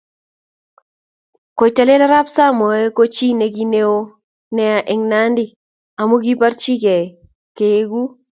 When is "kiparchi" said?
6.23-6.73